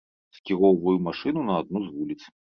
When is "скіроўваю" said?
0.37-0.95